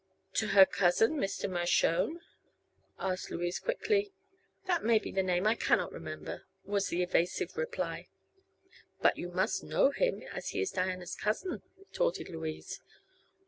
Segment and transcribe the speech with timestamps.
[0.33, 1.47] "To her cousin Mr.
[1.47, 2.21] Mershone?"
[2.97, 4.11] asked Louise quickly.
[4.65, 8.07] "That may be the name; I cannot remember," was the evasive reply.
[9.03, 12.81] "But you must know him, as he is Diana's cousin," retorted Louise.